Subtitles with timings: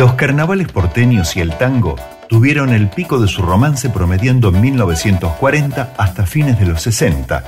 [0.00, 1.94] Los carnavales porteños y el tango
[2.26, 7.44] tuvieron el pico de su romance promediando en 1940 hasta fines de los 60,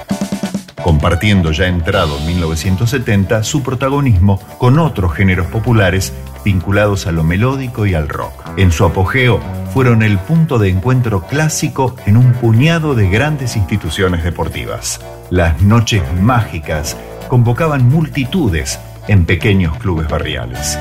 [0.84, 6.12] compartiendo ya entrado en 1970 su protagonismo con otros géneros populares
[6.44, 8.34] vinculados a lo melódico y al rock.
[8.58, 9.40] En su apogeo
[9.72, 15.00] fueron el punto de encuentro clásico en un puñado de grandes instituciones deportivas.
[15.30, 16.98] Las noches mágicas
[17.28, 20.78] convocaban multitudes en pequeños clubes barriales.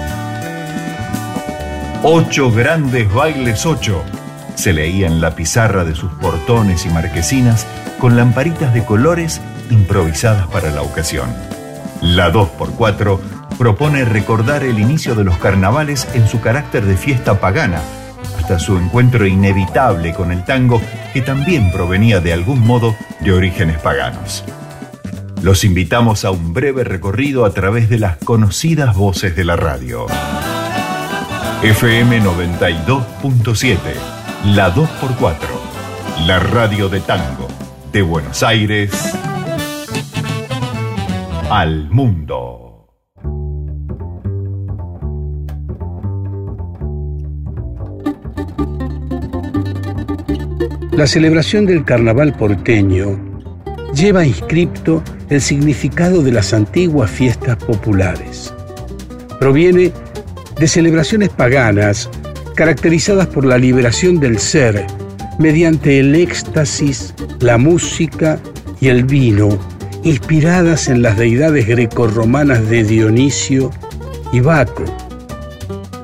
[2.03, 4.03] Ocho grandes bailes ocho
[4.55, 7.67] se leía en la pizarra de sus portones y marquesinas
[7.99, 11.31] con lamparitas de colores improvisadas para la ocasión.
[12.01, 13.19] La 2x4
[13.55, 17.83] propone recordar el inicio de los carnavales en su carácter de fiesta pagana,
[18.39, 20.81] hasta su encuentro inevitable con el tango
[21.13, 24.43] que también provenía de algún modo de orígenes paganos.
[25.43, 30.07] Los invitamos a un breve recorrido a través de las conocidas voces de la radio.
[31.63, 33.77] FM 92.7,
[34.55, 35.35] la 2x4,
[36.25, 37.47] la radio de tango,
[37.93, 38.91] de Buenos Aires
[41.51, 42.87] al mundo.
[50.93, 53.19] La celebración del carnaval porteño
[53.93, 58.51] lleva inscripto el significado de las antiguas fiestas populares.
[59.39, 59.91] Proviene
[60.61, 62.07] de celebraciones paganas
[62.55, 64.85] caracterizadas por la liberación del ser
[65.39, 68.39] mediante el éxtasis, la música
[68.79, 69.49] y el vino,
[70.03, 73.71] inspiradas en las deidades grecorromanas de Dionisio
[74.31, 74.85] y Baco,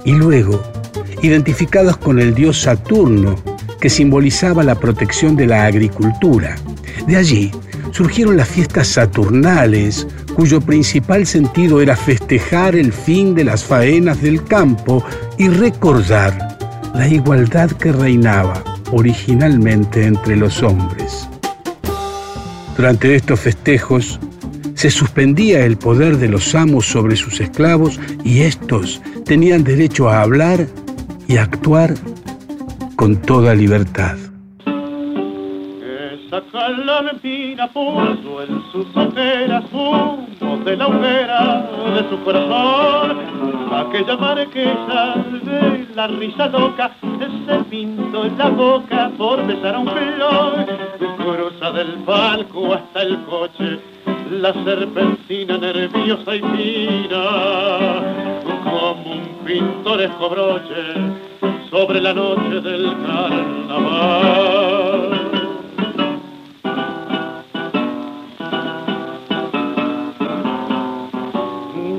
[0.04, 0.64] y luego
[1.22, 3.36] identificados con el dios Saturno,
[3.80, 6.56] que simbolizaba la protección de la agricultura.
[7.06, 7.52] De allí
[7.92, 14.44] surgieron las fiestas saturnales, cuyo principal sentido era festejar el fin de las faenas del
[14.44, 15.04] campo
[15.36, 16.60] y recordar
[16.94, 21.28] la igualdad que reinaba originalmente entre los hombres.
[22.76, 24.20] Durante estos festejos
[24.76, 30.22] se suspendía el poder de los amos sobre sus esclavos y estos tenían derecho a
[30.22, 30.68] hablar
[31.28, 31.96] y actuar
[32.96, 34.18] con toda libertad
[36.70, 43.18] la mentira puso en sus ojeras humo de la hoguera de su corazón.
[43.72, 46.92] Aquella marquesa de la risa loca
[47.48, 50.66] se pintó en la boca por besar a un flor.
[51.18, 53.80] Cruza del palco hasta el coche
[54.32, 57.24] la serpentina nerviosa y fina
[58.64, 60.84] como un pintoresco broche
[61.70, 64.77] sobre la noche del carnaval.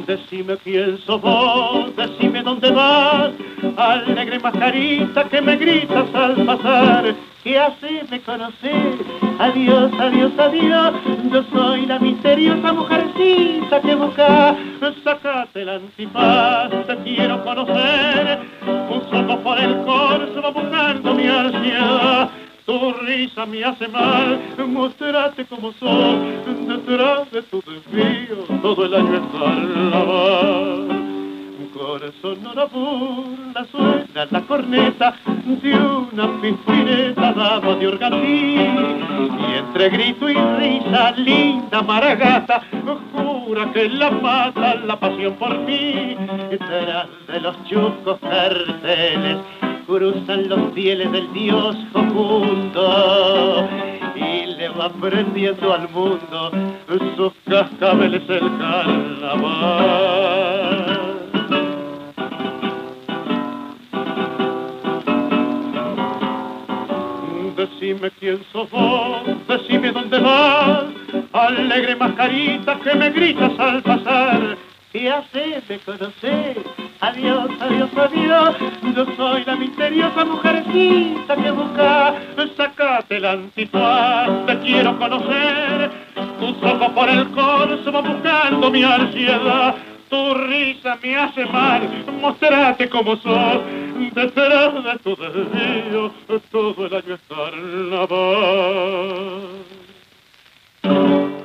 [0.08, 3.30] Decime quién vos, decime dónde vas,
[3.76, 7.14] alegre mascarita que me gritas al pasar.
[7.44, 8.94] ¿Qué haces de conocer?
[9.38, 10.94] Adiós, adiós, adiós.
[11.30, 14.56] Yo soy la misteriosa mujercita que busca.
[15.04, 18.38] Sacate el antifaz, te quiero conocer.
[18.66, 22.30] Un soco por el corso va buscando mi ansiedad.
[22.68, 26.18] Tu risa me hace mal, mostrate como sos,
[26.66, 30.88] detrás de tu desvío, todo el año es carnaval.
[31.72, 35.14] Corazón no la burla, suena la corneta
[35.46, 38.56] de una pispireta dama de organtí.
[38.58, 42.64] Y entre grito y risa, linda maragata,
[43.14, 46.18] jura que la mata la pasión por ti.
[46.50, 49.38] Detrás de los chuscos carteles
[49.88, 53.66] cruzan los fieles del Dios oculto
[54.14, 56.52] y le va prendiendo al mundo
[57.16, 59.78] sus cascabeles el carnaval.
[67.56, 70.84] Decime quién sos vos, decime dónde vas,
[71.32, 74.58] alegre mascarita que me gritas al pasar.
[74.92, 76.77] ¿Qué haces de conocer?
[77.00, 78.56] Adiós, adiós, adiós.
[78.96, 82.14] Yo soy la misteriosa mujercita que busca.
[82.56, 85.92] Sacate el antifaz, te quiero conocer.
[86.40, 89.76] Tus ojos por el van buscando mi ansiedad.
[90.10, 91.82] Tu risa me hace mal,
[92.20, 93.60] mostrate como sos.
[94.14, 96.10] Detrás de tu desvío,
[96.50, 98.18] todo el año es carnaval.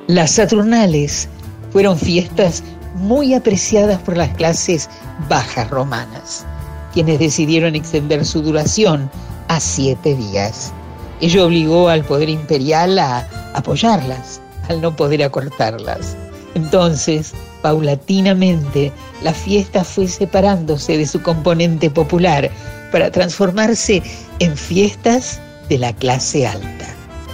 [0.08, 1.28] Las Saturnales
[1.70, 2.64] fueron fiestas
[3.04, 4.88] muy apreciadas por las clases
[5.28, 6.44] bajas romanas,
[6.92, 9.10] quienes decidieron extender su duración
[9.48, 10.72] a siete días.
[11.20, 16.16] Ello obligó al poder imperial a apoyarlas, al no poder acortarlas.
[16.54, 17.34] Entonces,
[17.64, 18.92] Paulatinamente,
[19.22, 22.50] la fiesta fue separándose de su componente popular
[22.92, 24.02] para transformarse
[24.38, 25.40] en fiestas
[25.70, 26.86] de la clase alta.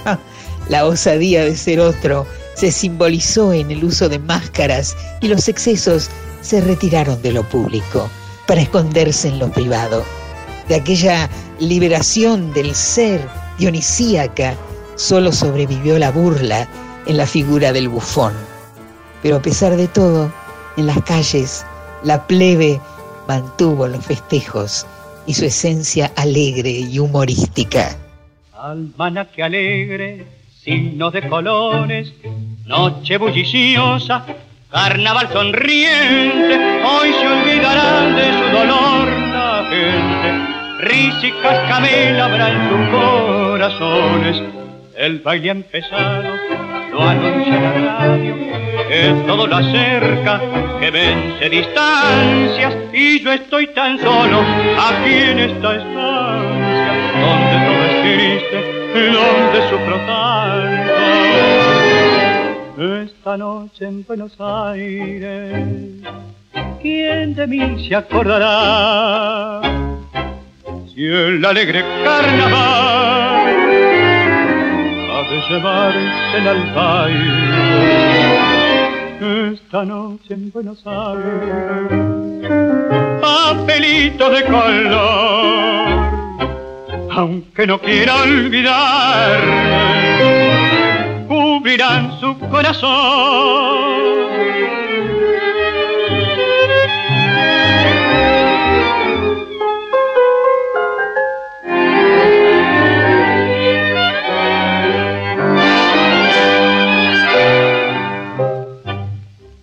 [0.05, 0.21] Ah,
[0.69, 2.29] la osadía de ser otro
[2.61, 6.11] se simbolizó en el uso de máscaras y los excesos
[6.43, 8.11] se retiraron de lo público
[8.47, 10.05] para esconderse en lo privado.
[10.69, 13.27] De aquella liberación del ser
[13.57, 14.55] dionisíaca
[14.97, 16.69] solo sobrevivió la burla
[17.07, 18.35] en la figura del bufón.
[19.23, 20.31] Pero a pesar de todo,
[20.77, 21.65] en las calles,
[22.05, 22.79] la plebe
[23.27, 24.85] mantuvo los festejos
[25.25, 27.97] y su esencia alegre y humorística.
[29.35, 32.13] que alegre, signo de colores,
[32.67, 34.27] noche bulliciosa,
[34.71, 40.87] carnaval sonriente, hoy se olvidarán de su dolor la gente.
[40.87, 44.43] Risa y cascabel habrá en sus corazones,
[44.99, 46.35] el baile empezado,
[46.93, 48.37] lo anuncia la radio,
[48.87, 50.41] que todo lo acerca,
[50.79, 58.03] que vence distancias, y yo estoy tan solo aquí en esta estancia, donde todo es
[58.03, 60.91] triste, donde sufro tanto.
[63.03, 66.03] Esta noche en Buenos Aires,
[66.81, 69.61] ¿quién de mí se acordará?
[70.93, 73.47] Si el alegre carnaval
[75.13, 77.51] ha de llevarse al baile
[79.53, 81.91] esta noche en Buenos Aires,
[83.21, 85.70] papelito de color,
[87.11, 89.91] aunque no quiera olvidarme
[91.29, 93.91] cubrirán su corazón.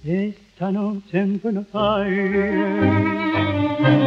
[0.06, 2.56] Esta noche en Buenos Aires,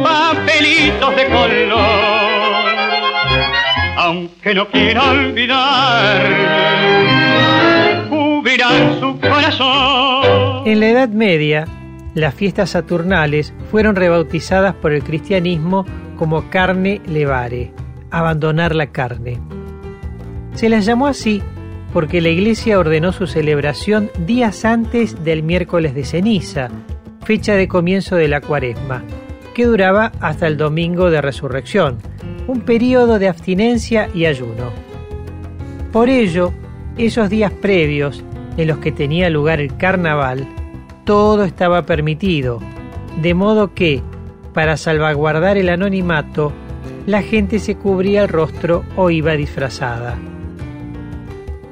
[0.03, 2.40] papelitos de color,
[4.01, 6.51] aunque no quiera olvidar
[8.99, 10.67] su corazón.
[10.67, 11.67] En la Edad Media,
[12.15, 15.85] las fiestas saturnales fueron rebautizadas por el cristianismo
[16.17, 17.73] como carne levare,
[18.09, 19.39] abandonar la carne.
[20.53, 21.41] Se las llamó así
[21.93, 26.69] porque la iglesia ordenó su celebración días antes del miércoles de ceniza,
[27.23, 29.03] fecha de comienzo de la cuaresma,
[29.53, 31.99] que duraba hasta el domingo de resurrección,
[32.51, 34.73] un periodo de abstinencia y ayuno.
[35.93, 36.51] Por ello,
[36.97, 38.25] esos días previos
[38.57, 40.45] en los que tenía lugar el carnaval,
[41.05, 42.59] todo estaba permitido,
[43.21, 44.03] de modo que,
[44.53, 46.51] para salvaguardar el anonimato,
[47.05, 50.17] la gente se cubría el rostro o iba disfrazada.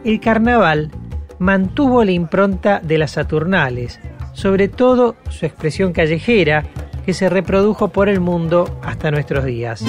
[0.05, 0.91] El carnaval
[1.39, 3.99] mantuvo la impronta de las Saturnales,
[4.31, 6.63] sobre todo su expresión callejera,
[7.09, 9.81] que se reprodujo por el mundo hasta nuestros días.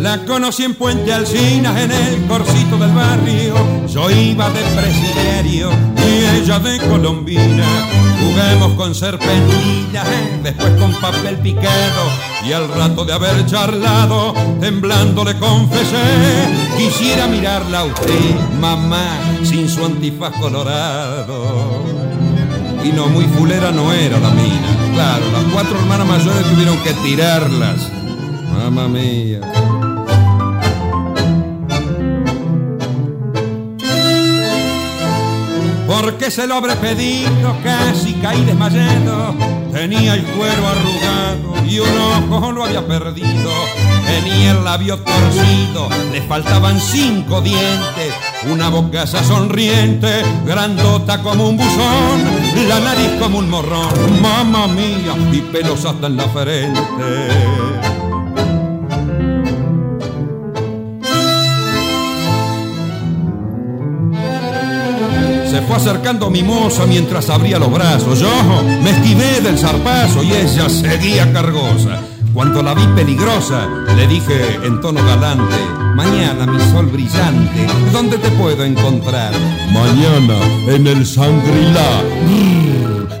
[0.00, 3.54] La conocí en Puente Alcinas, en el corcito del barrio.
[3.86, 7.64] Yo iba de presidiario y ella de colombina.
[8.18, 10.08] Juguemos con serpentinas,
[10.42, 12.10] después con papel picado.
[12.44, 16.48] Y al rato de haber charlado, temblando le confesé.
[16.76, 21.84] Quisiera mirarla a usted, mamá, sin su antifaz colorado.
[22.82, 24.83] Y no muy fulera no era la mina.
[24.94, 27.90] Claro, las cuatro hermanas mayores tuvieron que tirarlas.
[28.52, 29.40] Mamá mía.
[36.04, 39.34] porque se lo habré pedido, casi caí desmayado.
[39.72, 41.98] Tenía el cuero arrugado y un
[42.30, 43.50] ojo lo había perdido.
[44.06, 48.13] Tenía el labio torcido, le faltaban cinco dientes.
[48.50, 55.40] Una bocaza sonriente, grandota como un buzón, la nariz como un morrón, mamá mía, y
[55.40, 56.80] pelos hasta en la frente.
[65.50, 68.18] Se fue acercando mi moza mientras abría los brazos.
[68.20, 68.28] Yo
[68.82, 72.13] me esquivé del zarpazo y ella seguía cargosa.
[72.34, 75.54] Cuando la vi peligrosa, le dije en tono galante,
[75.94, 79.32] mañana mi sol brillante, ¿dónde te puedo encontrar?
[79.72, 80.34] Mañana
[80.66, 82.02] en el Sangrilá.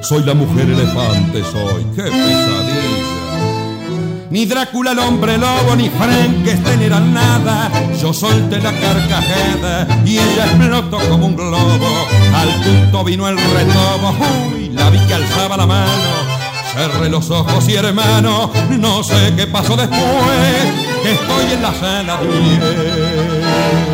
[0.02, 1.84] Soy la mujer elefante, soy.
[1.94, 2.94] ¡Qué pesadilla!
[4.30, 7.70] Ni Drácula el hombre lobo, ni Frankenstein eran nada.
[8.02, 12.08] Yo solté la carcajada y ella explotó como un globo.
[12.34, 14.12] Al punto vino el retobo,
[14.52, 16.23] uy, la vi que alzaba la mano.
[16.74, 18.50] Cerré los ojos y hermano,
[18.80, 20.00] no sé qué pasó después,
[21.04, 23.84] que estoy en la sala de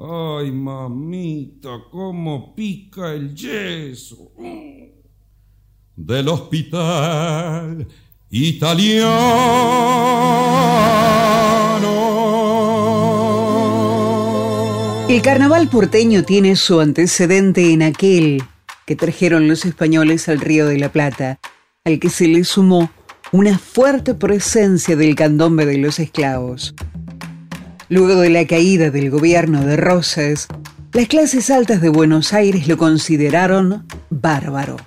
[0.00, 4.32] Ay, mamita, cómo pica el yeso.
[5.94, 7.86] Del hospital
[8.30, 9.08] italiano.
[15.08, 18.42] El carnaval porteño tiene su antecedente en aquel
[18.88, 21.40] que trajeron los españoles al Río de la Plata,
[21.84, 22.90] al que se le sumó
[23.32, 26.74] una fuerte presencia del candombe de los esclavos.
[27.90, 30.48] Luego de la caída del gobierno de Rosas,
[30.94, 34.78] las clases altas de Buenos Aires lo consideraron bárbaro.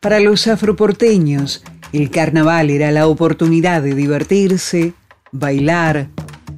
[0.00, 1.64] Para los afroporteños,
[1.94, 4.92] el carnaval era la oportunidad de divertirse,
[5.32, 6.08] bailar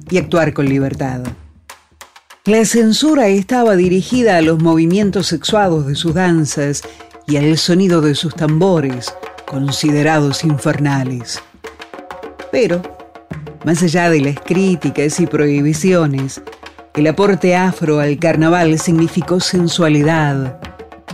[0.09, 1.21] y actuar con libertad.
[2.47, 6.81] La censura estaba dirigida a los movimientos sexuados de sus danzas
[7.27, 9.13] y al sonido de sus tambores,
[9.45, 11.43] considerados infernales.
[12.49, 12.81] Pero,
[13.65, 16.41] más allá de las críticas y prohibiciones,
[16.95, 20.57] el aporte afro al carnaval significó sensualidad,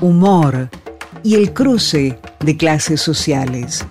[0.02, 0.70] humor
[1.24, 3.84] y el cruce de clases sociales.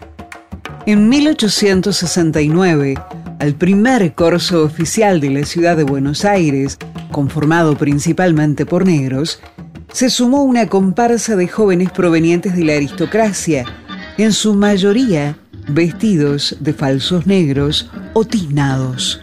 [0.87, 2.95] En 1869,
[3.43, 6.79] al primer corso oficial de la ciudad de Buenos Aires,
[7.11, 9.41] conformado principalmente por negros,
[9.93, 13.65] se sumó una comparsa de jóvenes provenientes de la aristocracia,
[14.17, 19.22] en su mayoría vestidos de falsos negros o tiznados.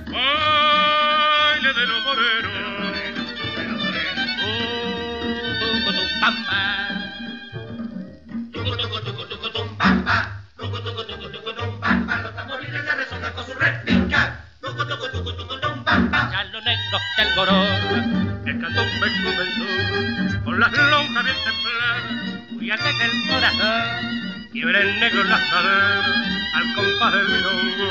[25.23, 26.05] Negro caderas
[26.53, 27.89] al compás del milongo.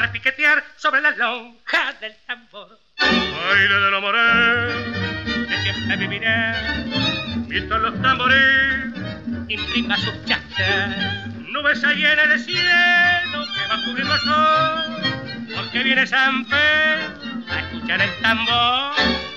[0.00, 2.78] Repiquetear sobre las lonjas del tambor.
[2.98, 4.68] Baile de la morena,
[5.48, 6.84] que siempre vivirá,
[7.46, 8.94] mientras los tambores
[9.48, 11.26] imprima sus chachas.
[11.50, 17.60] Nubes en el cielo que va a cubrir el sol, porque viene San Pedro a
[17.60, 19.27] escuchar el tambor.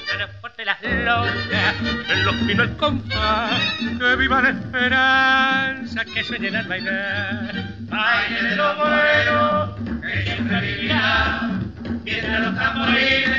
[0.62, 1.76] Fuerte las lonjas,
[2.10, 7.56] en los pinos el compás, que viva la esperanza, que sueñen al bailar.
[7.80, 11.50] Baile de los morenos, que siempre vivirá,
[12.04, 13.30] mientras los tambores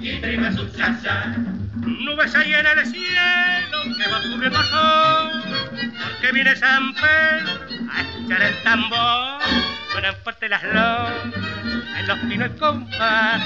[0.00, 1.36] imprimen sus chachas.
[1.84, 5.42] Nubes ahí en el cielo que va cubrir el sol,
[6.12, 9.42] porque viene San Pedro a escuchar el tambor,
[9.90, 11.51] suenan fuerte las lonjas, en
[12.06, 13.42] los pinos el compás,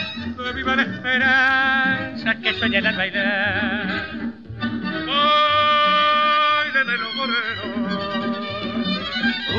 [0.55, 3.87] viva la esperanza, que sueñan al bailar.
[5.07, 7.67] Baile de los morenos,
[9.55, 9.59] uh,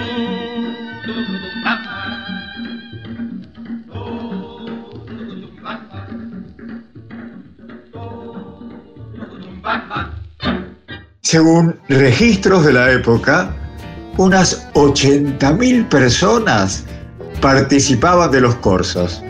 [1.06, 1.24] tu, tu,
[9.42, 10.12] tu, papá.
[11.22, 13.54] Según registros de la época,
[14.18, 16.86] unas 80.000 personas
[17.42, 19.22] participaban de los corsos,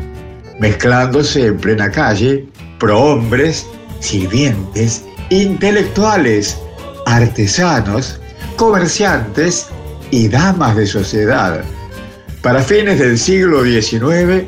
[0.60, 2.48] mezclándose en plena calle
[2.80, 3.66] prohombres,
[4.00, 6.58] sirvientes, intelectuales,
[7.06, 8.20] artesanos,
[8.56, 9.68] comerciantes
[10.12, 11.64] y damas de sociedad.
[12.42, 14.48] Para fines del siglo XIX,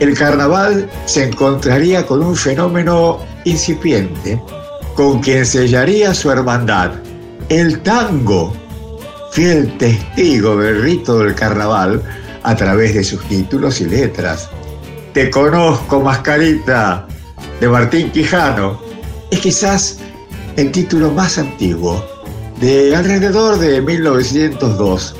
[0.00, 4.40] el carnaval se encontraría con un fenómeno incipiente,
[4.94, 6.92] con quien sellaría su hermandad,
[7.48, 8.54] el tango,
[9.32, 12.02] fiel testigo del rito del carnaval
[12.44, 14.48] a través de sus títulos y letras.
[15.12, 17.08] Te conozco, mascarita,
[17.60, 18.80] de Martín Quijano,
[19.30, 19.98] es quizás
[20.56, 22.04] el título más antiguo,
[22.60, 25.16] de alrededor de 1902.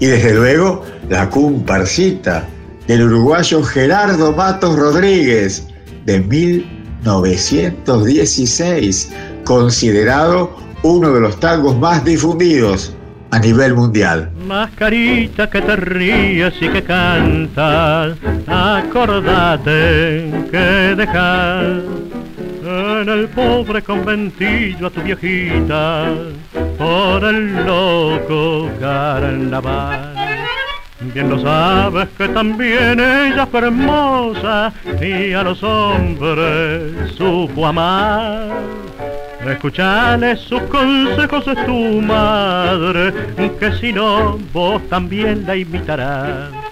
[0.00, 2.48] Y desde luego, la comparsita
[2.86, 5.68] del uruguayo Gerardo Matos Rodríguez,
[6.04, 9.10] de 1916,
[9.44, 12.95] considerado uno de los tangos más difundidos
[13.30, 14.30] a nivel mundial.
[14.46, 18.16] Mascarita que te ríes y que cantas,
[18.46, 21.82] acordate que dejas
[22.64, 26.12] en el pobre conventillo a tu viejita
[26.78, 30.14] por el loco carnaval.
[31.12, 38.48] Bien lo sabes que también ella fue hermosa y a los hombres supo amar.
[39.48, 43.12] Escuchale sus consejos es tu madre,
[43.58, 46.65] que si no vos también la imitarás.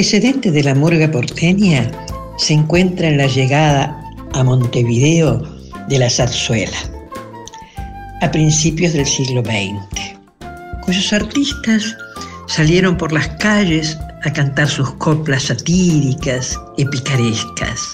[0.00, 1.90] Antecedente de la murga porteña
[2.38, 4.02] se encuentra en la llegada
[4.32, 5.42] a Montevideo
[5.90, 6.78] de la zarzuela
[8.22, 10.18] a principios del siglo XX,
[10.86, 11.94] cuyos artistas
[12.46, 17.86] salieron por las calles a cantar sus coplas satíricas y picarescas.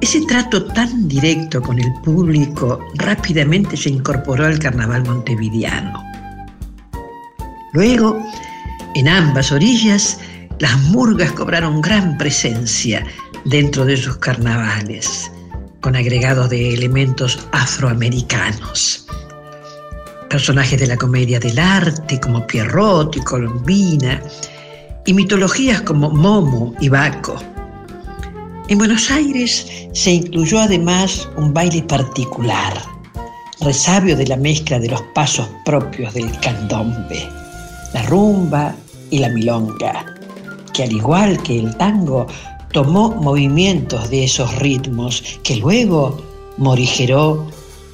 [0.00, 6.02] Ese trato tan directo con el público rápidamente se incorporó al carnaval montevideano.
[7.74, 8.20] Luego,
[8.96, 10.18] en ambas orillas,
[10.62, 13.04] las murgas cobraron gran presencia
[13.44, 15.28] dentro de sus carnavales,
[15.80, 19.04] con agregados de elementos afroamericanos.
[20.30, 24.22] Personajes de la comedia del arte como Pierrot y Colombina,
[25.04, 27.34] y mitologías como Momo y Baco.
[28.68, 32.80] En Buenos Aires se incluyó además un baile particular,
[33.62, 37.28] resabio de la mezcla de los pasos propios del candombe,
[37.94, 38.76] la rumba
[39.10, 40.11] y la milonga,
[40.72, 42.26] que al igual que el tango
[42.72, 46.16] tomó movimientos de esos ritmos que luego
[46.56, 47.46] morigeró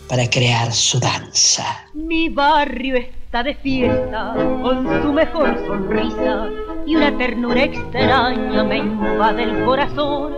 [0.09, 1.65] para crear su danza.
[1.95, 6.49] Mi barrio está de fiesta con su mejor sonrisa
[6.87, 10.35] y una ternura extraña me invade el corazón.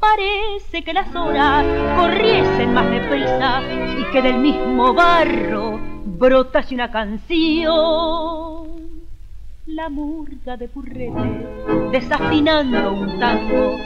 [0.00, 1.64] Parece que las horas
[1.96, 3.62] corriesen más deprisa
[3.98, 8.83] y que del mismo barro brotase una canción
[9.66, 11.46] la murga de Purrete,
[11.90, 13.78] desafinando un tango,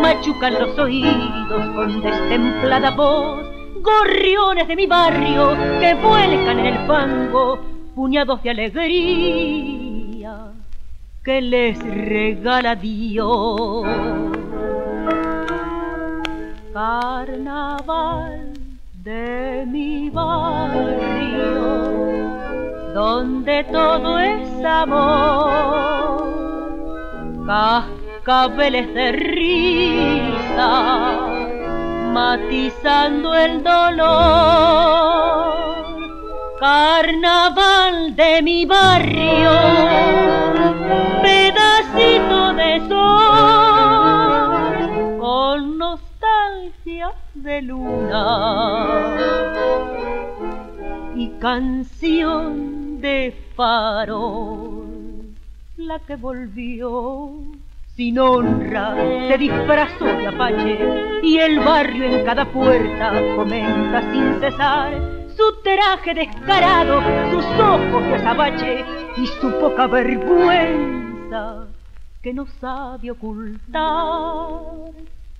[0.00, 3.44] machucan los oídos con destemplada voz,
[3.82, 7.58] gorriones de mi barrio que vuelcan en el fango,
[7.94, 10.52] puñados de alegría
[11.22, 13.84] que les regala Dios.
[16.72, 18.54] Carnaval
[19.04, 21.95] de mi barrio
[22.96, 26.24] donde todo es amor,
[27.46, 30.70] cascabeles de risa,
[32.14, 34.06] matizando el dolor,
[36.58, 39.50] carnaval de mi barrio,
[41.20, 44.08] pedacito de sol,
[45.20, 49.18] con nostalgia de luna.
[51.14, 52.65] Y canción
[53.06, 55.36] de farol,
[55.76, 57.30] la que volvió
[57.94, 58.96] sin honra
[59.28, 60.76] se disfrazó de apache
[61.22, 64.90] y el barrio en cada puerta comenta sin cesar
[65.36, 68.84] su traje descarado, sus ojos de azabache
[69.18, 71.68] y su poca vergüenza
[72.22, 73.82] que no sabe ocultar.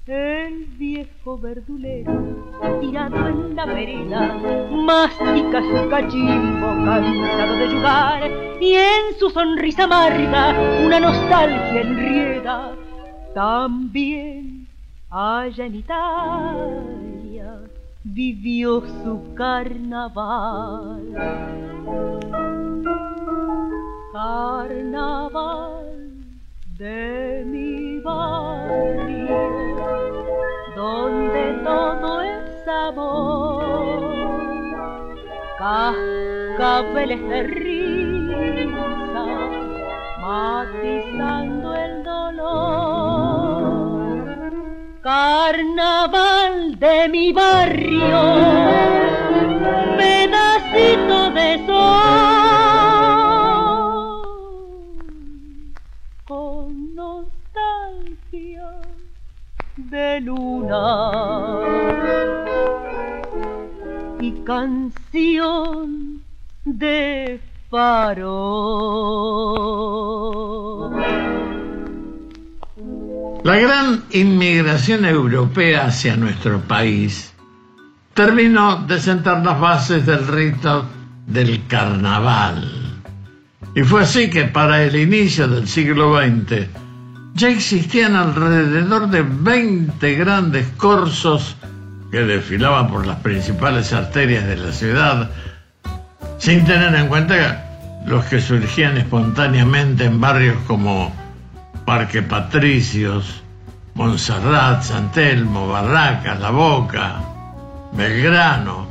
[0.07, 2.13] El viejo verdulero,
[2.81, 4.39] tirado en la vereda,
[4.71, 12.77] mastica su cachimbo cansado de jugar, y en su sonrisa amarga una nostalgia enrieda.
[13.35, 14.69] También
[15.11, 17.59] allá en Italia
[18.05, 21.03] vivió su carnaval.
[24.13, 26.06] Carnaval
[26.79, 29.39] de mi barrio,
[30.77, 33.65] donde todo es amor,
[35.59, 38.77] cascabeles de risa,
[40.21, 43.47] matizando el dolor,
[45.01, 48.96] carnaval de mi barrio,
[60.21, 61.11] luna
[64.21, 66.23] y canción
[66.65, 68.97] de faro.
[73.45, 77.33] La gran inmigración europea hacia nuestro país
[78.15, 80.87] terminó de sentar las bases del rito
[81.27, 82.69] del carnaval.
[83.75, 86.86] Y fue así que para el inicio del siglo XX
[87.37, 91.57] ya existían alrededor de 20 grandes corsos
[92.11, 95.31] que desfilaban por las principales arterias de la ciudad,
[96.39, 101.15] sin tener en cuenta los que surgían espontáneamente en barrios como
[101.85, 103.43] Parque Patricios,
[103.95, 107.21] Montserrat, San Telmo, Barracas, La Boca,
[107.93, 108.87] Belgrano.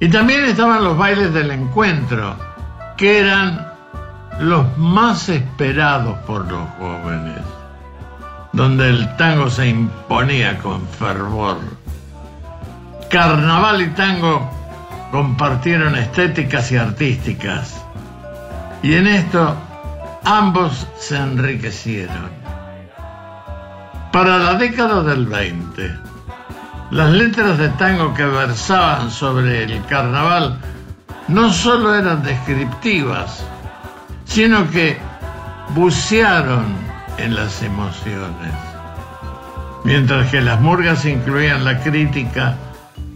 [0.00, 2.36] Y también estaban los bailes del encuentro,
[2.98, 3.71] que eran
[4.40, 7.40] los más esperados por los jóvenes,
[8.52, 11.58] donde el tango se imponía con fervor.
[13.10, 14.50] Carnaval y tango
[15.10, 17.84] compartieron estéticas y artísticas,
[18.82, 19.54] y en esto
[20.24, 22.30] ambos se enriquecieron.
[24.12, 25.90] Para la década del 20,
[26.90, 30.58] las letras de tango que versaban sobre el carnaval
[31.28, 33.44] no solo eran descriptivas,
[34.32, 34.96] sino que
[35.74, 36.64] bucearon
[37.18, 38.54] en las emociones.
[39.84, 42.56] Mientras que las murgas incluían la crítica,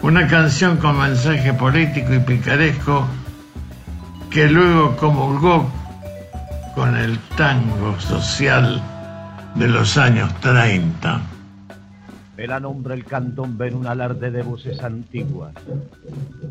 [0.02, 3.06] una canción con mensaje político y picaresco
[4.30, 5.70] que luego comulgó
[6.74, 8.82] con el tango social
[9.54, 11.35] de los años 30.
[12.36, 15.54] El anombre el candombe en un alarde de voces antiguas.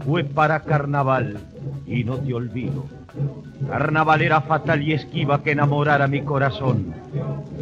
[0.04, 1.38] Fue para carnaval
[1.86, 2.86] y no te olvido.
[3.68, 6.94] Carnavalera fatal y esquiva que enamorara mi corazón.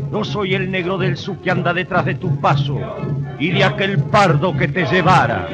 [0.09, 2.79] No soy el negro del su que anda detrás de tu paso
[3.39, 5.47] y de aquel pardo que te llevara.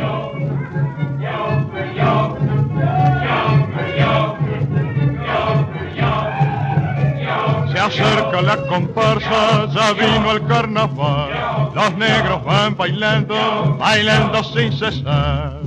[7.89, 11.71] Acerca la comparsa, ya vino el carnaval.
[11.73, 15.59] Los negros van bailando, bailando sin cesar.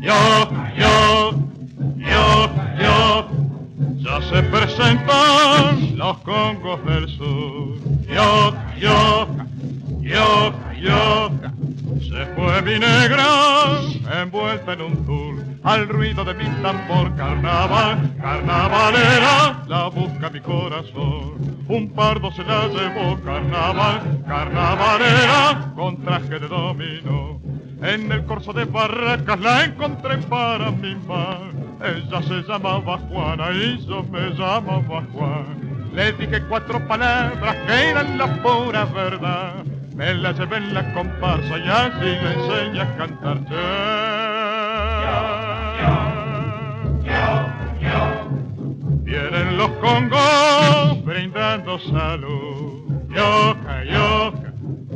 [0.00, 0.14] Yo,
[0.76, 1.30] yo,
[1.96, 3.28] yo, yo,
[3.98, 7.78] ya se presentan los congos del sur.
[8.08, 9.28] Yo, yo,
[10.00, 11.30] yo, yo,
[12.00, 13.80] se fue mi negra
[14.22, 21.34] envuelta en un tul al ruido de mi tambor carnaval, carnavalera, la busca mi corazón.
[21.68, 27.40] Un pardo se la llevó carnaval, carnavalera, con traje de dominó.
[27.82, 31.52] En el corso de barracas la encontré para mi mar.
[31.82, 35.90] Ella se llamaba Juana y yo me llamaba Juan.
[35.94, 39.64] Le dije cuatro palabras que eran la pura verdad.
[39.94, 43.38] Me la llevé en la comparsa y así le enseñé a cantar.
[49.14, 52.82] Vienen los congos brindando salud.
[53.10, 54.52] Yoca, yoca,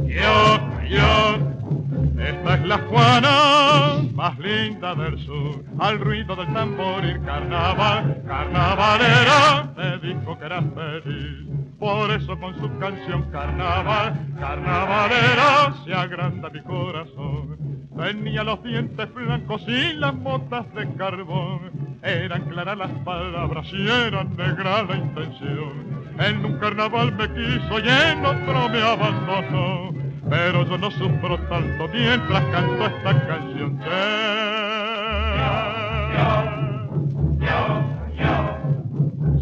[0.08, 2.28] yoca, yoca.
[2.28, 5.64] Esta es la Juana más linda del sur.
[5.78, 11.48] Al ruido del tamboril carnaval, carnavalera, te dijo que eras feliz.
[11.78, 17.77] Por eso con su canción carnaval, carnavalera, se agranda mi corazón.
[17.98, 21.98] Tenía los dientes blancos y las botas de carbón.
[22.02, 25.72] Eran claras las palabras y era negra la intención.
[26.20, 29.92] En un carnaval me quiso y en otro me abandonó.
[30.30, 33.80] Pero yo no sufro tanto mientras canto esta canción.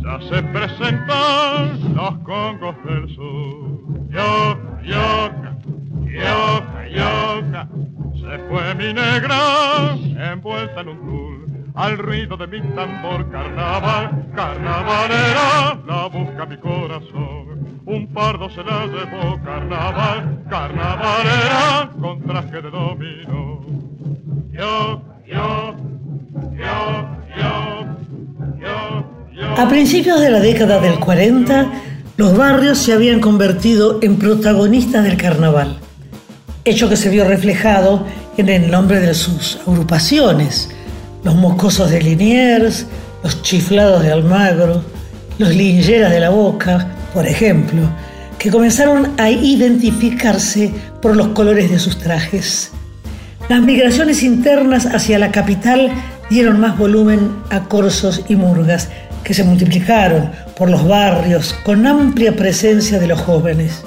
[0.03, 3.81] Ya se presentan los congos del sur.
[4.09, 4.59] Yo,
[8.49, 9.97] fue mi negra
[10.33, 11.73] envuelta en un tul.
[11.75, 17.83] Al ruido de mi tambor carnaval, carnavalera, la busca mi corazón.
[17.85, 23.61] Un pardo se la llevó carnaval, carnavalera, con traje de dominó.
[24.53, 25.77] Yo, yo,
[26.57, 27.87] yo, yo,
[29.35, 29.63] yo.
[29.63, 31.73] A principios de la década del 40,
[32.17, 35.77] los barrios se habían convertido en protagonistas del carnaval,
[36.65, 40.69] hecho que se vio reflejado en el nombre de sus agrupaciones,
[41.25, 42.87] los moscosos de Liniers,
[43.23, 44.85] los chiflados de Almagro,
[45.39, 47.83] los lingeras de la Boca, por ejemplo,
[48.39, 52.71] que comenzaron a identificarse por los colores de sus trajes.
[53.49, 55.91] Las migraciones internas hacia la capital
[56.29, 58.89] dieron más volumen a corsos y murgas,
[59.25, 63.83] que se multiplicaron por los barrios con amplia presencia de los jóvenes.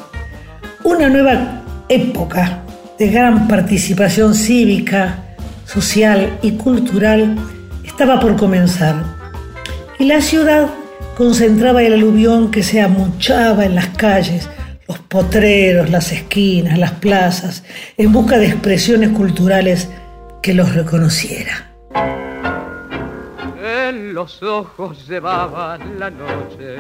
[0.83, 2.63] Una nueva época
[2.99, 5.23] de gran participación cívica,
[5.65, 7.38] social y cultural
[7.85, 9.03] estaba por comenzar.
[9.97, 10.67] Y la ciudad
[11.17, 14.49] concentraba el aluvión que se amuchaba en las calles,
[14.85, 17.63] los potreros, las esquinas, las plazas,
[17.97, 19.88] en busca de expresiones culturales
[20.41, 21.68] que los reconociera.
[24.19, 26.79] Los ojos llevaban la noche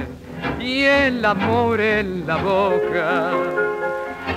[0.59, 3.31] y el amor en la boca.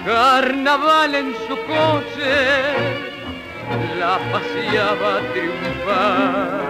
[0.06, 2.30] Carnaval en su coche,
[3.98, 6.60] la paseaba triunfar.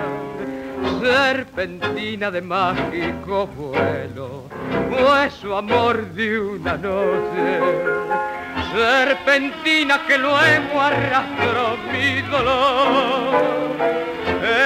[1.03, 4.45] Serpentina de mágico vuelo,
[4.88, 8.41] fue su amor de una noche.
[8.75, 13.77] Serpentina que luego arrastró mi dolor,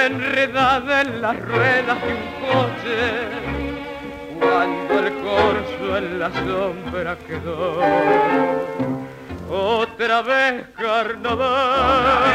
[0.05, 3.27] enredada en las ruedas de un coche
[4.39, 7.81] cuando el corso en la sombra quedó.
[9.49, 12.31] Otra vez carnaval,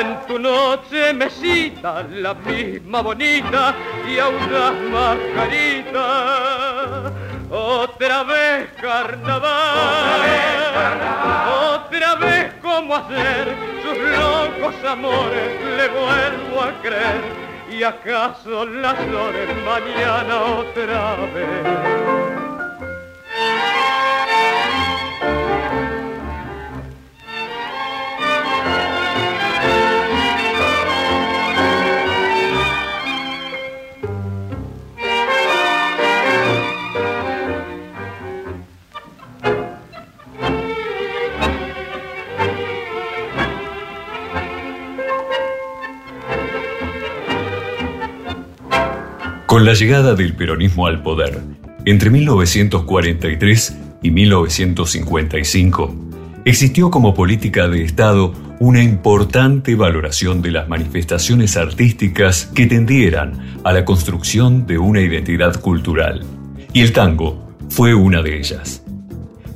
[0.00, 3.74] en tu noche me cita la misma bonita
[4.06, 5.96] y a unas mascaritas.
[7.50, 10.20] Otra vez carnaval,
[11.74, 17.46] otra vez como hacer sus locos amores le vuelvo a creer.
[17.70, 22.25] ¿Y acaso las flores mañana otra vez?
[49.46, 51.40] Con la llegada del peronismo al poder,
[51.84, 55.94] entre 1943 y 1955,
[56.44, 63.72] existió como política de Estado una importante valoración de las manifestaciones artísticas que tendieran a
[63.72, 66.26] la construcción de una identidad cultural.
[66.72, 68.82] Y el tango fue una de ellas.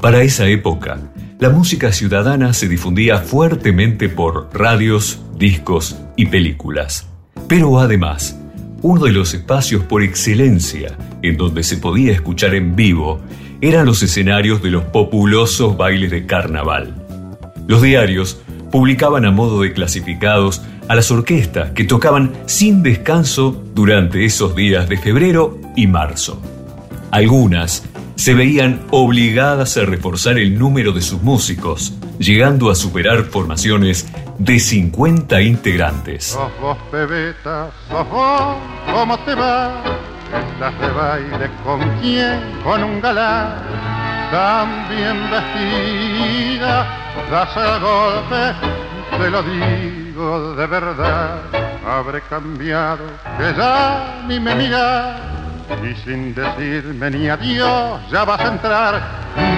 [0.01, 1.01] Para esa época,
[1.41, 7.09] la música ciudadana se difundía fuertemente por radios, discos y películas.
[7.49, 8.40] Pero además,
[8.83, 13.21] uno de los espacios por excelencia en donde se podía escuchar en vivo
[13.61, 16.95] eran los escenarios de los populosos bailes de carnaval.
[17.67, 18.41] Los diarios
[18.71, 24.89] publicaban a modo de clasificados a las orquestas que tocaban sin descanso durante esos días
[24.89, 26.41] de febrero y marzo.
[27.11, 27.85] Algunas
[28.17, 34.07] se veían obligadas a reforzar el número de sus músicos, llegando a superar formaciones
[34.41, 36.25] de 50 integrantes.
[36.25, 38.57] Sos vos, pebeta, sos vos,
[38.91, 39.83] ¿cómo te va?
[40.55, 43.55] Estás de baile con quién, con un galán,
[44.31, 46.87] tan bien vestida,
[47.31, 48.55] das el golpe,
[49.19, 51.39] te lo digo de verdad.
[51.87, 53.05] Habré cambiado,
[53.37, 55.21] que ya ni me miras
[55.83, 59.03] y sin decirme ni adiós ya vas a entrar,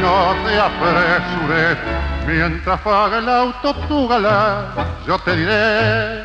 [0.01, 1.79] no te apresures,
[2.27, 4.67] mientras pague el auto tu galán,
[5.07, 6.25] yo te diré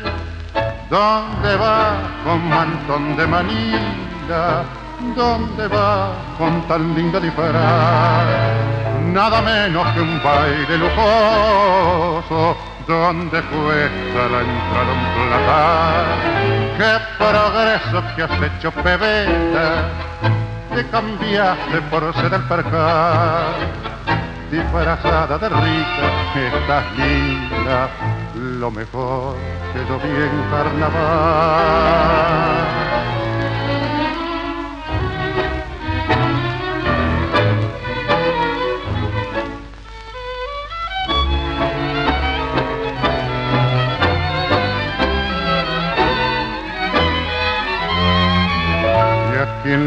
[0.90, 1.92] dónde va
[2.24, 4.64] con mantón de manila,
[5.16, 7.54] dónde va con tan lindo disfraz,
[9.12, 12.56] nada menos que un baile lujoso
[12.86, 16.04] donde cuesta la entrada un platar.
[16.78, 19.90] Qué progreso que has hecho, pebeta,
[20.74, 23.44] te cambiaste por ser el percal.
[24.50, 27.90] Disfrazada de rica, estás linda,
[28.34, 29.36] lo mejor
[29.74, 32.08] que yo vi en carnaval.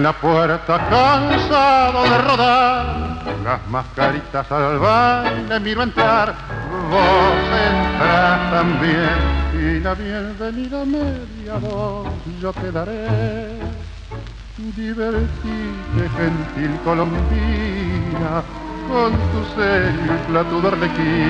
[0.02, 2.86] La puerta cansado de rodar,
[3.44, 6.34] las mascaritas al baile miro entrar,
[6.90, 7.02] vos
[7.70, 12.08] entras también y la bienvenida media voz
[12.42, 13.60] yo te daré.
[14.58, 18.44] Divertite, gentil colombina,
[18.92, 21.30] con tu sello y platudo arlequín,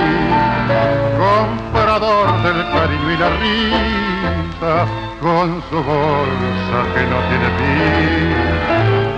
[1.22, 4.74] comprador del cariño y la risa,
[5.22, 8.32] con su bolsa que no tiene fin.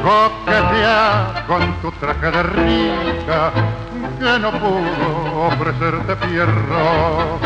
[0.03, 3.51] Coquetea con tu traje de rica,
[4.19, 7.39] que no pudo ofrecerte fierro,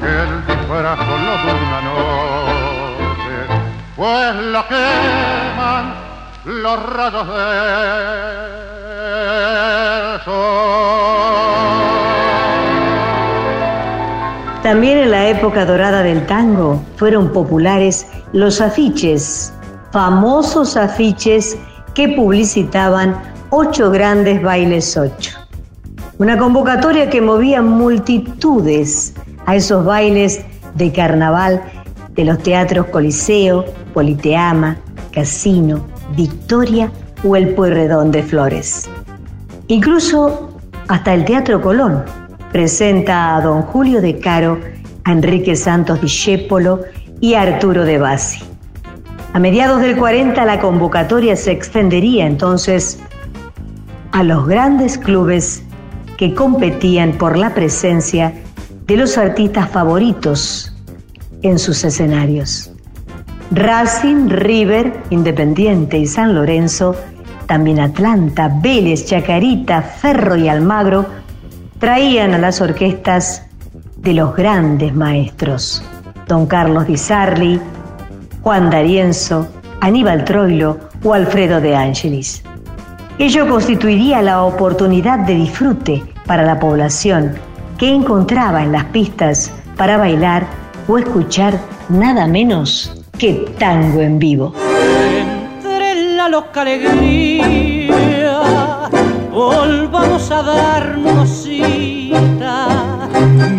[0.00, 3.36] que el disfraz solo de una noche,
[3.96, 5.94] pues la queman
[6.44, 8.71] los rayos sol.
[14.62, 19.52] También en la época dorada del tango fueron populares los afiches,
[19.90, 21.58] famosos afiches
[21.94, 23.20] que publicitaban
[23.50, 25.38] ocho grandes bailes ocho.
[26.18, 29.14] Una convocatoria que movía multitudes
[29.46, 30.40] a esos bailes
[30.74, 31.60] de carnaval
[32.14, 34.76] de los teatros Coliseo, Politeama,
[35.12, 35.84] Casino,
[36.16, 36.90] Victoria
[37.24, 38.88] o el Pueyrredón de Flores.
[39.68, 40.50] Incluso
[40.88, 42.04] hasta el Teatro Colón
[42.52, 44.60] presenta a don Julio de Caro,
[45.04, 46.80] a Enrique Santos Discépolo
[47.20, 48.44] y a Arturo de Bassi.
[49.32, 52.98] A mediados del 40 la convocatoria se extendería entonces
[54.12, 55.62] a los grandes clubes
[56.18, 58.34] que competían por la presencia
[58.86, 60.76] de los artistas favoritos
[61.40, 62.70] en sus escenarios.
[63.52, 66.94] Racing, River, Independiente y San Lorenzo,
[67.46, 71.06] también Atlanta, Vélez, Chacarita, Ferro y Almagro
[71.78, 73.46] traían a las orquestas
[73.96, 75.82] de los grandes maestros,
[76.26, 77.60] don Carlos Di Sarli,
[78.42, 79.46] Juan D'Arienzo,
[79.80, 82.42] Aníbal Troilo o Alfredo de Angelis.
[83.18, 87.34] Ello constituiría la oportunidad de disfrute para la población
[87.78, 90.46] que encontraba en las pistas para bailar
[90.88, 94.54] o escuchar nada menos que tango en vivo.
[96.22, 98.38] La loca alegría,
[99.32, 103.08] volvamos a darnos cita,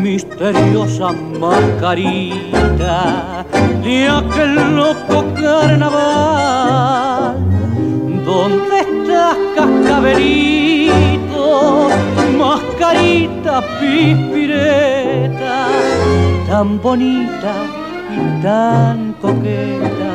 [0.01, 3.45] misteriosa mascarita
[3.83, 7.35] de aquel loco carnaval.
[8.23, 11.89] ¿Dónde estás, cascabelito?
[12.37, 15.67] Mascarita pispireta,
[16.47, 17.55] tan bonita
[18.09, 20.13] y tan coqueta,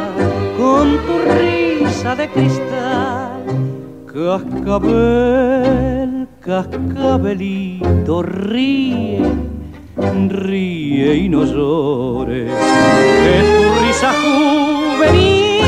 [0.57, 3.45] con tu risa de cristal.
[4.07, 5.47] Cascabel,
[6.41, 9.21] cascabelito, ríe,
[10.29, 15.63] ríe y no llores, que tu risa juvenil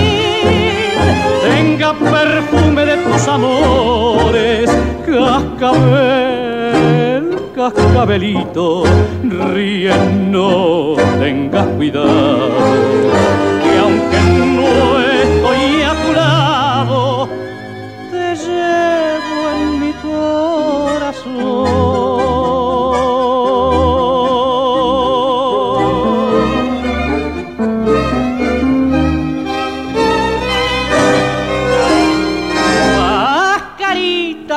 [1.42, 4.70] tenga perfume de tus amores.
[5.04, 6.44] Cascabel,
[7.54, 8.84] cascabelito,
[9.52, 9.92] ríe,
[10.30, 12.48] no tengas cuidado,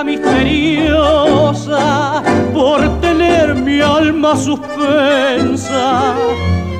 [0.03, 2.21] misteriosa,
[2.53, 6.13] por tener mi alma suspensa,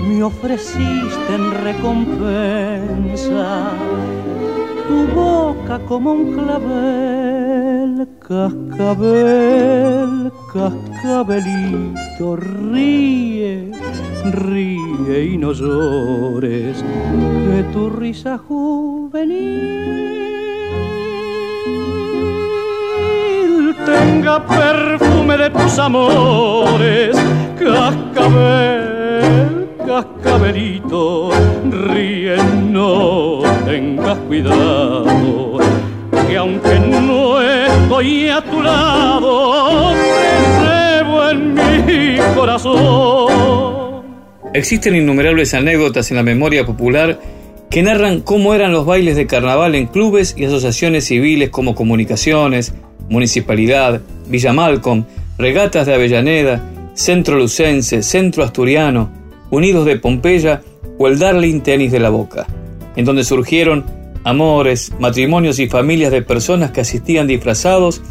[0.07, 3.71] me ofreciste en recompensa
[4.87, 7.32] tu boca como un clavel,
[8.19, 9.71] cascabel,
[10.53, 13.71] cascabelito, ríe,
[14.31, 19.93] ríe y no llores, que tu risa juvenil
[23.85, 27.15] tenga perfume de tus amores,
[27.59, 28.87] cascabel,
[29.85, 31.31] cascabelito,
[31.69, 32.37] ríe,
[32.71, 35.57] no tengas cuidado,
[36.27, 37.41] que aunque no
[37.83, 39.91] estoy a tu lado,
[40.61, 41.53] te en
[41.85, 44.03] mi corazón.
[44.53, 47.19] Existen innumerables anécdotas en la memoria popular
[47.69, 52.73] que narran cómo eran los bailes de carnaval en clubes y asociaciones civiles como Comunicaciones,
[53.09, 55.05] Municipalidad, Villa Malcolm,
[55.37, 56.61] Regatas de Avellaneda,
[56.93, 59.09] Centro Lucense, Centro Asturiano,
[59.49, 60.61] Unidos de Pompeya
[60.99, 62.45] o el Darling Tenis de la Boca,
[62.95, 68.01] en donde surgieron amores, matrimonios y familias de personas que asistían disfrazados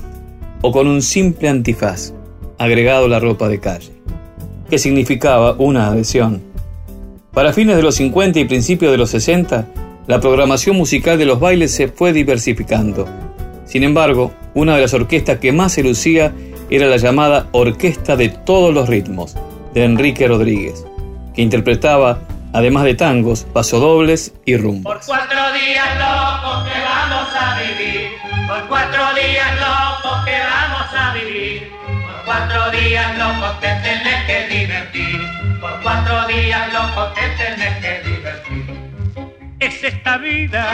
[0.60, 2.12] o con un simple antifaz,
[2.58, 3.92] agregado a la ropa de calle,
[4.70, 6.42] que significaba una adhesión.
[7.32, 9.68] Para fines de los 50 y principios de los 60,
[10.06, 13.08] la programación musical de los bailes se fue diversificando.
[13.64, 16.32] Sin embargo, una de las orquestas que más se lucía
[16.70, 19.36] era la llamada Orquesta de Todos los Ritmos,
[19.74, 20.84] de Enrique Rodríguez,
[21.34, 22.20] que interpretaba,
[22.52, 24.94] además de tangos, pasodobles y rumbas.
[24.94, 28.10] Por cuatro días locos que vamos a vivir,
[28.46, 34.58] por cuatro días locos que vamos a vivir, por cuatro días locos te tenés que
[34.58, 35.20] divertir,
[35.60, 38.82] por cuatro días locos te tenés que divertir.
[39.60, 40.66] Es esta vida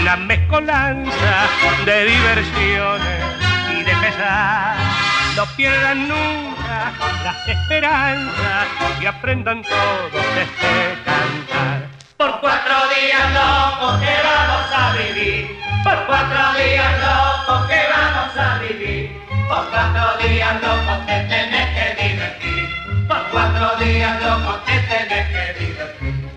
[0.00, 1.48] una mezcolanza
[1.84, 3.24] de diversiones
[3.70, 5.15] y de pesar.
[5.36, 8.68] No pierdan nunca las esperanzas
[8.98, 11.88] y aprendan todos este cantar.
[12.16, 18.58] Por cuatro días locos que vamos a vivir, por cuatro días locos que vamos a
[18.60, 22.68] vivir, por cuatro días locos te tenés que divertir,
[23.06, 26.30] por cuatro días locos te tenés que divertir.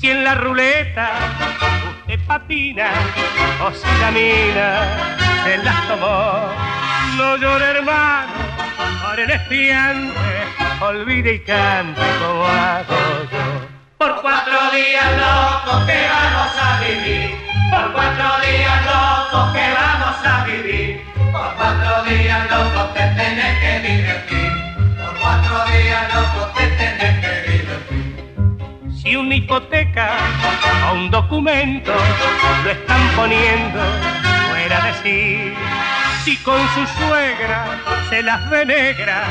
[0.00, 1.12] Si en la ruleta
[2.00, 2.90] usted patina
[3.64, 6.75] o si la mina se las tomó,
[7.16, 8.32] no llore hermano
[9.02, 10.18] por el espiante,
[10.80, 12.96] olvide y cante como hago
[13.32, 13.66] yo.
[13.98, 17.34] Por cuatro días locos que vamos a vivir,
[17.70, 21.00] por cuatro días locos que vamos a vivir,
[21.32, 24.52] por cuatro días locos te tenés que divertir,
[24.98, 28.92] por cuatro días locos te tenés que divertir.
[29.02, 30.10] Si una hipoteca
[30.90, 31.92] o un documento
[32.64, 33.80] lo están poniendo
[34.50, 35.54] fuera de sí,
[36.26, 37.66] si con su suegra
[38.10, 39.22] se las ve negra,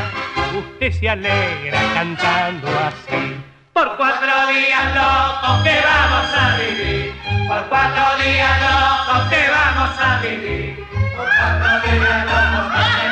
[0.58, 3.36] usted se alegra cantando así.
[3.74, 7.14] Por cuatro días locos que vamos a vivir,
[7.50, 10.86] por cuatro días locos que vamos a vivir,
[11.18, 13.06] por cuatro días locos que.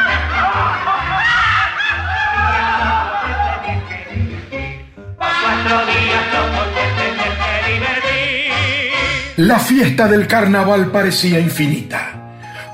[9.36, 12.03] La fiesta del carnaval parecía infinita,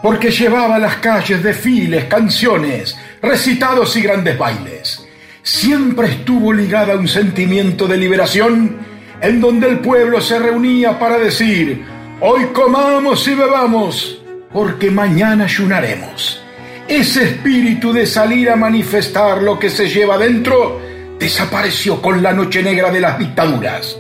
[0.01, 5.05] porque llevaba a las calles desfiles, canciones, recitados y grandes bailes.
[5.43, 8.77] Siempre estuvo ligada a un sentimiento de liberación
[9.21, 11.83] en donde el pueblo se reunía para decir,
[12.21, 14.21] hoy comamos y bebamos,
[14.53, 16.41] porque mañana ayunaremos.
[16.87, 20.79] Ese espíritu de salir a manifestar lo que se lleva dentro
[21.19, 23.97] desapareció con la noche negra de las dictaduras.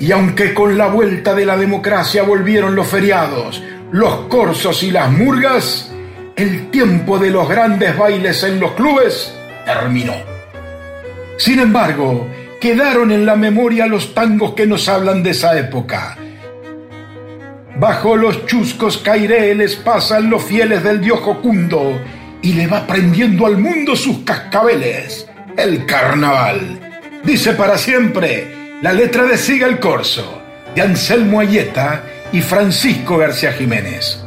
[0.00, 3.62] Y aunque con la vuelta de la democracia volvieron los feriados,
[3.94, 5.88] los corsos y las murgas,
[6.34, 9.32] el tiempo de los grandes bailes en los clubes
[9.64, 10.14] terminó.
[11.38, 12.26] Sin embargo,
[12.60, 16.18] quedaron en la memoria los tangos que nos hablan de esa época.
[17.76, 21.96] Bajo los chuscos caireles pasan los fieles del dios Jocundo
[22.42, 26.80] y le va prendiendo al mundo sus cascabeles, el carnaval.
[27.22, 30.42] Dice para siempre la letra de Siga el Corso,
[30.74, 32.02] de Anselmo Ayeta
[32.34, 34.23] y Francisco García Jiménez.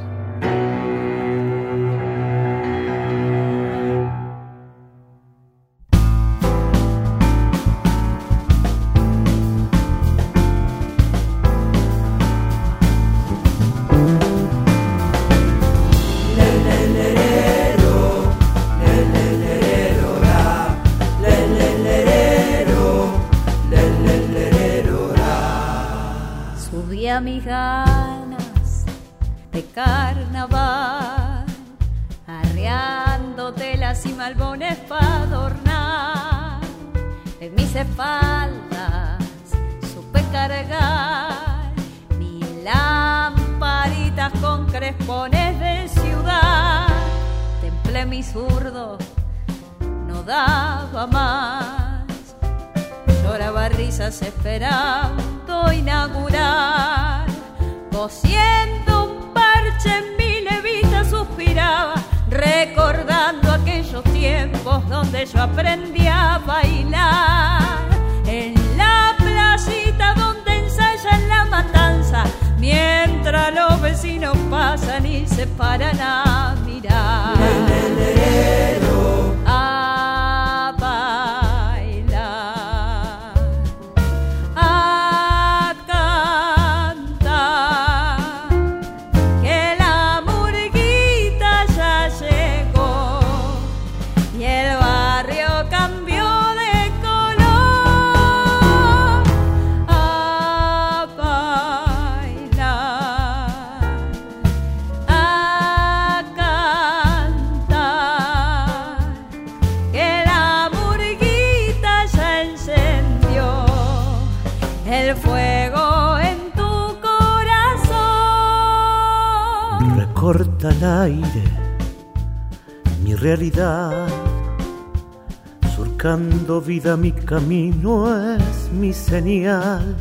[126.67, 129.95] Vida mi camino es mi señal,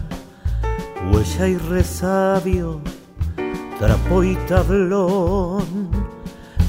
[1.12, 2.80] huella y resabio,
[3.78, 5.90] trapo y tablón,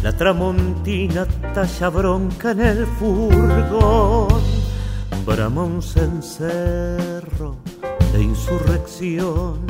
[0.03, 4.27] la tramontina talla bronca en el furgón,
[5.25, 7.55] brama un cencerro
[8.13, 9.65] de insurrección.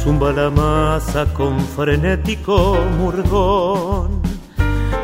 [0.00, 4.17] Zumba la masa con frenético murgón.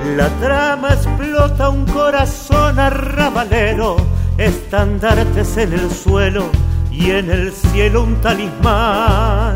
[0.04, 3.96] La trama explota un corazón arrabalero,
[4.36, 6.50] estandartes en el suelo
[6.92, 9.54] y en el cielo un talismán.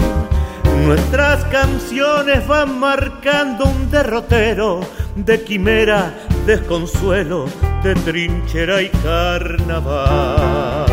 [0.84, 4.80] Nuestras canciones van marcando un derrotero
[5.14, 6.14] de quimera,
[6.46, 7.44] desconsuelo,
[7.84, 10.87] de trinchera y carnaval.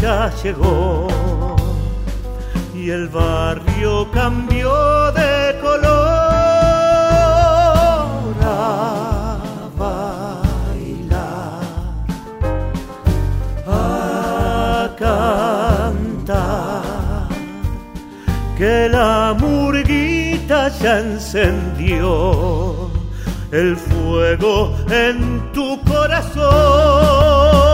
[0.00, 1.06] Ya llegó
[2.74, 5.98] y el barrio cambió de color.
[8.40, 9.38] A
[9.76, 11.62] bailar,
[13.66, 16.82] a cantar,
[18.56, 22.90] que la murguita ya encendió
[23.50, 27.67] el fuego en tu corazón.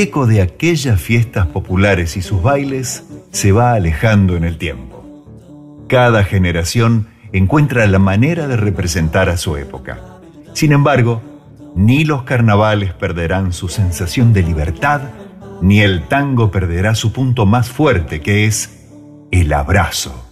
[0.00, 5.04] Eco de aquellas fiestas populares y sus bailes se va alejando en el tiempo.
[5.88, 10.00] Cada generación encuentra la manera de representar a su época.
[10.54, 11.22] Sin embargo,
[11.76, 15.02] ni los carnavales perderán su sensación de libertad,
[15.60, 18.88] ni el tango perderá su punto más fuerte, que es
[19.30, 20.26] el abrazo.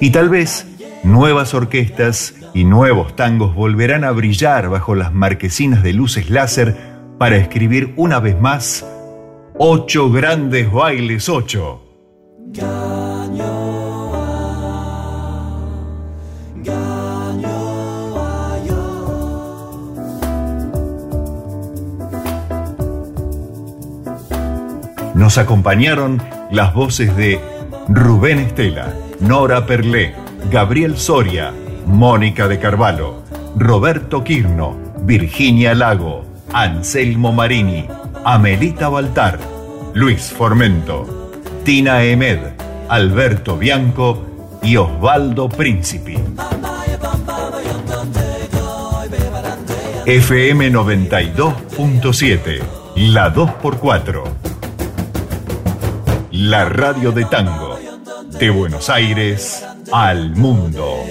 [0.00, 0.66] Y tal vez
[1.04, 6.89] nuevas orquestas y nuevos tangos volverán a brillar bajo las marquesinas de luces láser
[7.20, 8.82] para escribir una vez más
[9.58, 11.82] Ocho grandes bailes ocho.
[25.14, 27.38] Nos acompañaron las voces de
[27.90, 30.14] Rubén Estela, Nora Perlé,
[30.50, 31.52] Gabriel Soria,
[31.84, 33.22] Mónica de Carvalho,
[33.56, 37.86] Roberto Quirno, Virginia Lago, Anselmo Marini,
[38.24, 39.38] Amelita Baltar,
[39.94, 41.32] Luis Formento,
[41.64, 42.40] Tina Emed,
[42.88, 46.18] Alberto Bianco y Osvaldo Príncipe.
[50.06, 52.62] FM 92.7,
[52.96, 54.24] la 2x4.
[56.32, 57.78] La radio de tango,
[58.38, 61.04] de Buenos Aires al mundo.